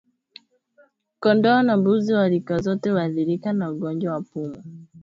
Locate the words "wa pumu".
4.13-4.63